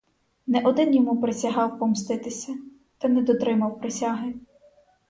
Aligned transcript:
Не 0.47 0.61
один 0.61 0.93
йому 0.93 1.21
присягав 1.21 1.79
помститися, 1.79 2.55
та 2.97 3.07
не 3.07 3.21
дотримав 3.21 3.79
присяги. 3.79 4.33